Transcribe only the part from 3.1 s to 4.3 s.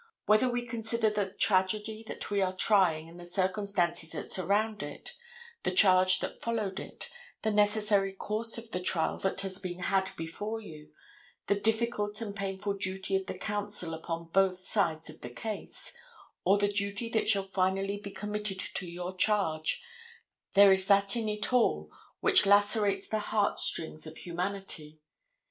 the circumstances that